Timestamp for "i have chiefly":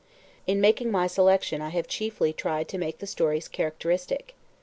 1.61-2.33